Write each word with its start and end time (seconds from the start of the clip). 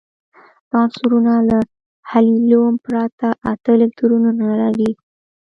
دا 0.69 0.77
عنصرونه 0.83 1.33
له 1.49 1.59
هیلیوم 2.11 2.73
پرته 2.85 3.27
اته 3.51 3.69
الکترونونه 3.75 4.47
لري. 4.61 4.91